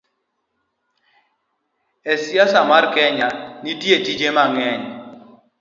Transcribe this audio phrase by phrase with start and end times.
[2.11, 3.29] E siasa mar Kenya,
[3.63, 4.83] nitie tije mang'eny